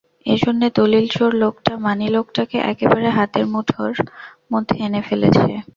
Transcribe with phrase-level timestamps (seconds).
[0.25, 3.93] এজন্যে দলিল-চোর লোকটা মানী লোকটাকে একেবারে হাতের মুঠোর
[4.51, 5.49] মধ্যে এনে ফেলেছে।